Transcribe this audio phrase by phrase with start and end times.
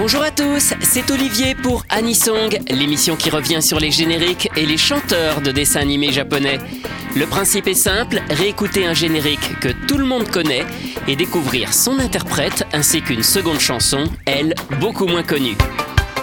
[0.00, 4.76] Bonjour à tous, c'est Olivier pour Anisong, l'émission qui revient sur les génériques et les
[4.76, 6.58] chanteurs de dessins animés japonais.
[7.16, 10.64] Le principe est simple, réécouter un générique que tout le monde connaît
[11.08, 15.56] et découvrir son interprète ainsi qu'une seconde chanson, elle, beaucoup moins connue.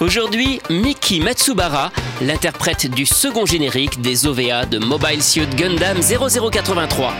[0.00, 1.92] Aujourd'hui, Miki Matsubara,
[2.22, 7.14] l'interprète du second générique des OVA de Mobile Suit Gundam 0083.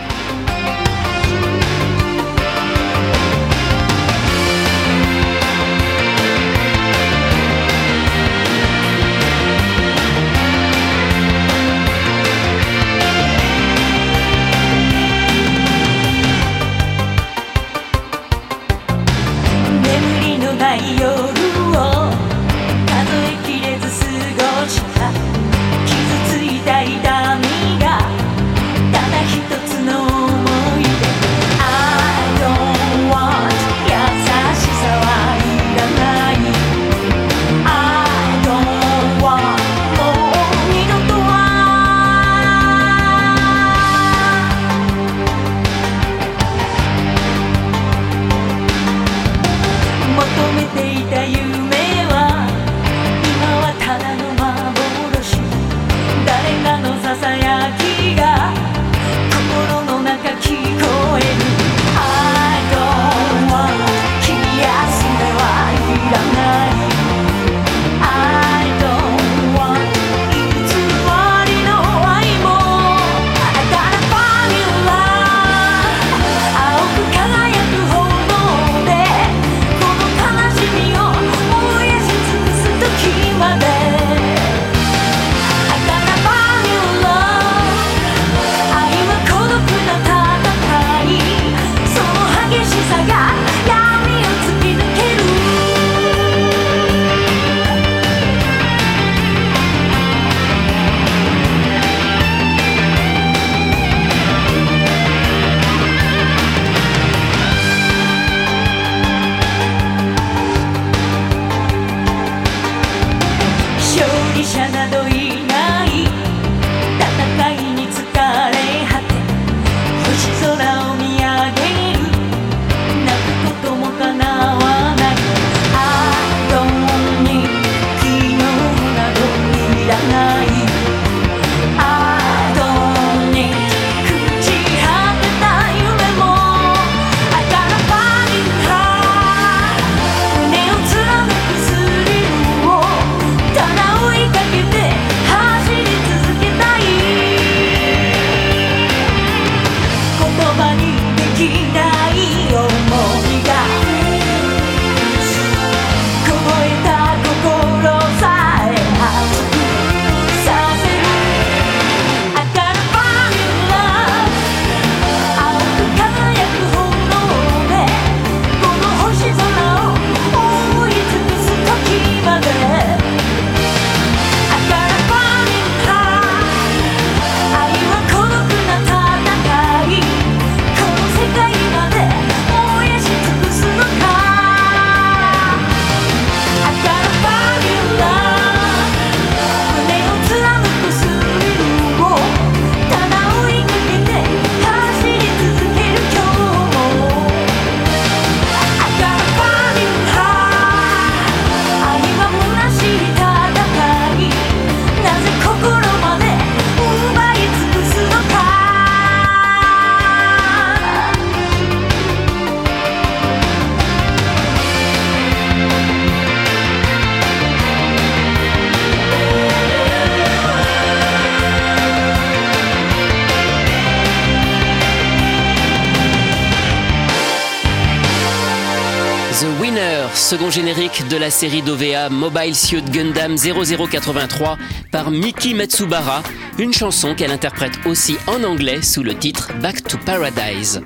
[230.31, 234.57] second générique de la série d'OVA Mobile Suit Gundam 0083
[234.89, 236.23] par Miki Matsubara,
[236.57, 240.81] une chanson qu'elle interprète aussi en anglais sous le titre Back to Paradise.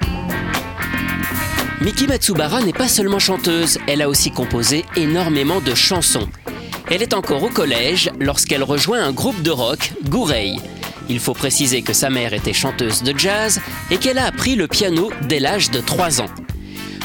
[1.80, 6.27] Miki Matsubara n'est pas seulement chanteuse, elle a aussi composé énormément de chansons.
[6.89, 10.56] Elle est encore au collège lorsqu'elle rejoint un groupe de rock, Gourei.
[11.07, 14.68] Il faut préciser que sa mère était chanteuse de jazz et qu'elle a appris le
[14.68, 16.44] piano dès l'âge de 3 ans.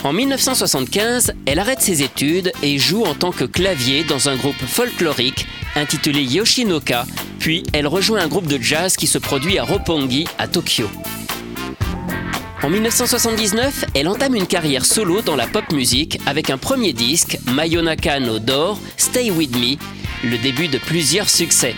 [0.02, 4.54] En 1975, elle arrête ses études et joue en tant que clavier dans un groupe
[4.56, 7.04] folklorique intitulé Yoshinoka,
[7.38, 10.88] puis elle rejoint un groupe de jazz qui se produit à Roppongi, à Tokyo.
[12.62, 17.38] En 1979, elle entame une carrière solo dans la pop musique avec un premier disque,
[17.52, 19.76] Mayonaka no Door, Stay With Me,
[20.26, 21.74] le début de plusieurs succès.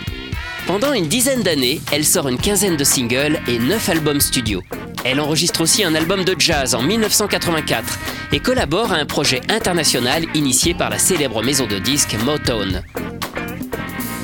[0.69, 4.63] Pendant une dizaine d'années, elle sort une quinzaine de singles et 9 albums studio.
[5.05, 7.99] Elle enregistre aussi un album de jazz en 1984
[8.33, 12.83] et collabore à un projet international initié par la célèbre maison de disques Motown.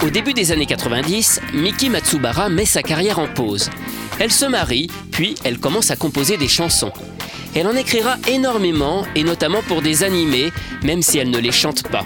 [0.04, 3.70] Au début des années 90, Miki Matsubara met sa carrière en pause.
[4.20, 6.92] Elle se marie, puis elle commence à composer des chansons.
[7.56, 10.52] Elle en écrira énormément, et notamment pour des animés,
[10.84, 12.04] même si elle ne les chante pas.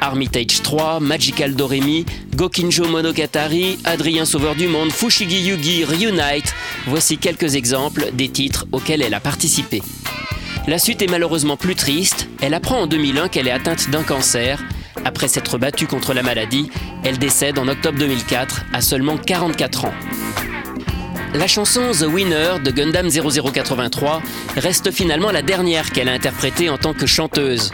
[0.00, 6.54] Armitage 3, Magical Doremi, Gokinjo Monogatari, Adrien Sauveur du Monde, Fushigi Yugi, Reunite,
[6.86, 9.82] voici quelques exemples des titres auxquels elle a participé.
[10.66, 14.62] La suite est malheureusement plus triste, elle apprend en 2001 qu'elle est atteinte d'un cancer.
[15.04, 16.70] Après s'être battue contre la maladie,
[17.04, 19.94] elle décède en octobre 2004 à seulement 44 ans.
[21.34, 24.22] La chanson The Winner de Gundam 0083
[24.56, 27.70] reste finalement la dernière qu'elle a interprétée en tant que chanteuse.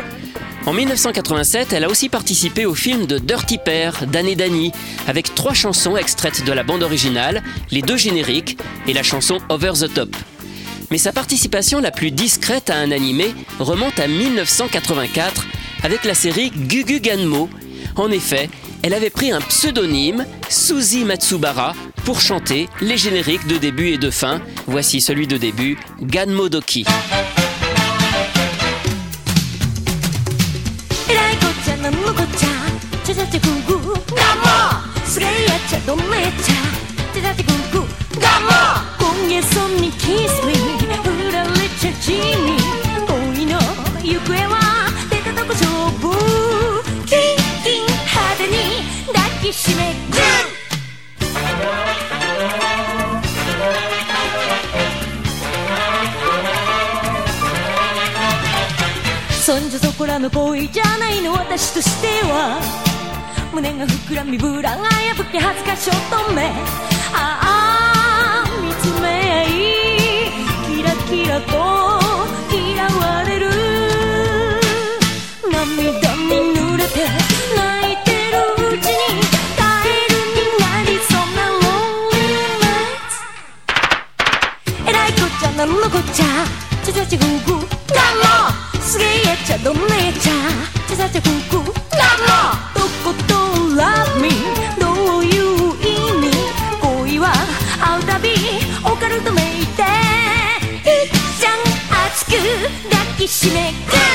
[0.67, 4.73] En 1987, elle a aussi participé au film de Dirty Pair d'Anne Dany,
[5.07, 8.57] avec trois chansons extraites de la bande originale, les deux génériques
[8.89, 10.17] et la chanson Over the Top.
[10.91, 15.47] Mais sa participation la plus discrète à un animé remonte à 1984
[15.83, 17.51] avec la série Gugu Ganmo.
[17.97, 18.49] En effet,
[18.83, 21.75] elle avait pris un pseudonyme, Suzy Matsubara,
[22.07, 24.41] pour chanter les génériques de début et de fin.
[24.67, 26.87] Voici celui de début, Ganmo Doki.
[35.87, 36.55] どんなやっちゃ
[37.13, 38.49] ちゃちゃちゃグーグーガモ
[38.99, 41.49] 今夜そんにキスミ振られ
[41.79, 42.25] ちゃ地味
[43.07, 43.59] 恋の
[44.03, 44.55] 行方は
[45.11, 45.69] 出たとこ勝
[46.01, 46.09] 負。
[47.05, 47.19] キン
[47.63, 48.57] キン派手に
[49.13, 50.21] 抱きしめグー
[59.35, 62.59] そんじょそこらの恋じゃないの私としては。
[63.55, 65.97] 胸が膨らみブラが破け恥ずかし乙
[66.33, 66.43] 女
[67.15, 69.47] ああ見つめ合い
[70.77, 71.53] キラキラと
[72.53, 73.49] 嫌われる。
[75.53, 77.07] 涙に濡れて
[77.55, 79.23] 泣いてるうちに
[79.57, 83.15] カエルになりそうな Lonely Nights
[84.89, 86.25] えらいこっちゃなんのこっちゃ。
[86.85, 87.57] ちゃちゃちゃグーグー
[87.95, 88.01] ガ
[88.81, 90.33] モすげえやっちゃどんなやっちゃ。
[90.89, 91.99] ちゃちゃちゃグーグーガ
[92.59, 92.64] モ
[103.27, 104.15] きしめグー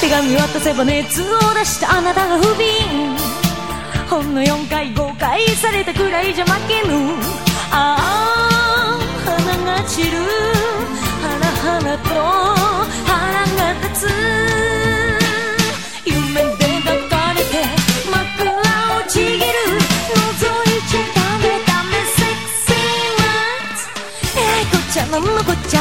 [0.00, 1.24] 手紙渡せば熱を
[1.54, 3.18] 出したあなたが不憫。
[4.10, 7.47] ほんの4回5回されたくらいじゃ負けぬ。
[7.70, 9.28] ああ花
[9.64, 10.16] が散る。
[11.20, 12.08] 花々と
[13.06, 13.14] 腹
[13.56, 14.08] が立つ
[16.04, 17.54] 夢で抱かれて
[18.10, 18.54] 枕を
[19.08, 22.74] ちぎる覗いちゃダメダメセクシー
[23.18, 23.78] ナイツ
[24.38, 25.78] えらいこっちゃなんのこっちゃ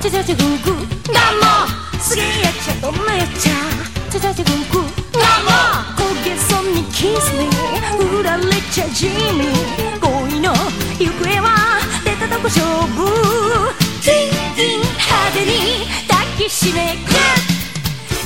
[0.00, 0.76] ちゃちゃちゃグーグー
[1.12, 3.52] ガモすげえやっちゃどんなやっちゃ
[4.10, 4.82] ちゃちゃちゃグーグー
[5.14, 5.50] ガモ
[5.96, 7.48] 焦げそうにキスに
[7.98, 8.42] 振られ
[8.72, 10.01] ちゃ地味恋の行方は出たと
[12.42, 13.06] こ勝負
[14.02, 17.12] キンキン派手に抱きしめグ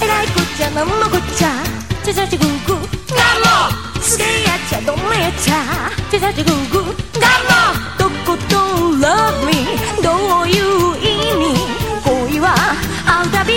[0.01, 1.51] ーえらいこっちゃなんのこっちゃ
[2.03, 2.79] ちゃちゃちゃグーグー
[3.13, 3.21] ガ
[4.01, 7.69] モすげえやっちゃどんなやっちゃちゃちゃちゃグーグーガモ
[7.99, 8.57] とこと
[8.89, 9.53] ん Love me
[10.03, 10.09] ど
[10.45, 11.61] ういう意味
[12.03, 12.55] 恋は
[13.05, 13.53] 会うたび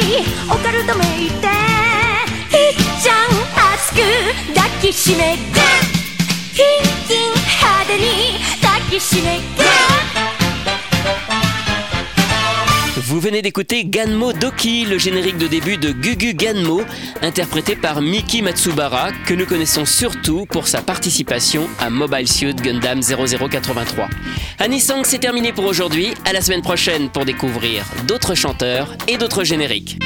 [0.52, 1.48] オカルトめいて
[2.58, 3.32] いっちゃん
[3.72, 4.04] 熱く
[4.54, 5.56] 抱きしめグー
[6.54, 6.68] キン
[7.08, 9.59] キン派手に抱きしめグー
[13.20, 16.84] Vous venez d'écouter Ganmo Doki, le générique de début de Gugu Ganmo,
[17.22, 23.02] interprété par Miki Matsubara, que nous connaissons surtout pour sa participation à Mobile Suit Gundam
[23.02, 24.08] 0083.
[24.60, 26.14] Anisong, c'est terminé pour aujourd'hui.
[26.24, 30.00] À la semaine prochaine pour découvrir d'autres chanteurs et d'autres génériques.